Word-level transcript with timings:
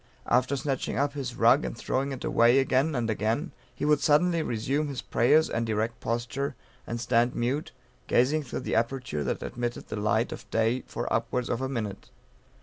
After 0.25 0.55
snatching 0.57 0.97
up 0.97 1.13
his 1.13 1.35
rug 1.35 1.63
and 1.63 1.77
throwing 1.77 2.11
it 2.11 2.23
away 2.23 2.57
again 2.57 2.95
and 2.95 3.07
again, 3.07 3.51
he 3.75 3.85
would 3.85 3.99
suddenly 3.99 4.41
resume 4.41 4.87
his 4.87 5.03
prayers 5.03 5.47
and 5.47 5.69
erect 5.69 5.99
posture, 5.99 6.55
and 6.87 6.99
stand 6.99 7.35
mute, 7.35 7.71
gazing 8.07 8.41
through 8.41 8.61
the 8.61 8.73
aperture 8.73 9.23
that 9.23 9.43
admitted 9.43 9.89
the 9.89 9.97
light 9.97 10.31
of 10.31 10.49
day 10.49 10.81
for 10.87 11.05
upwards 11.13 11.51
of 11.51 11.61
a 11.61 11.69
minute. 11.69 12.09